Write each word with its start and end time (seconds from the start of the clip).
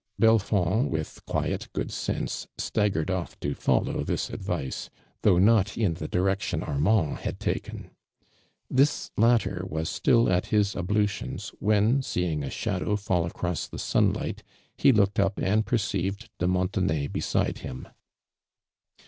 Belfond, 0.19 0.89
with 0.89 1.21
quiet 1.27 1.67
good 1.73 1.91
sense, 1.91 2.47
staggered 2.57 3.11
off 3.11 3.39
to 3.39 3.53
follow 3.53 4.03
this 4.03 4.31
advice, 4.31 4.89
though 5.21 5.37
not 5.37 5.77
in 5.77 5.93
the 5.93 6.07
di 6.07 6.17
rection 6.17 6.63
Armand 6.67 7.19
had 7.19 7.39
taken. 7.39 7.91
I'his 8.75 9.11
latter 9.15 9.63
was 9.69 9.91
still 9.91 10.27
at 10.27 10.47
his 10.47 10.75
ablutions, 10.75 11.49
when, 11.59 12.01
seeing 12.01 12.41
a 12.41 12.49
shadow 12.49 12.95
fall 12.95 13.27
across 13.27 13.67
the 13.67 13.77
sunlight, 13.77 14.41
he 14.75 14.91
looked 14.91 15.19
uyt 15.19 15.33
and 15.37 15.67
perceived 15.67 16.31
de 16.39 16.47
Montenay 16.47 17.05
beside 17.05 17.59
him. 17.59 17.87